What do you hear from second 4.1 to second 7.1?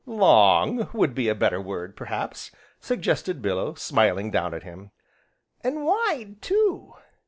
down at him. "An' wide, too!"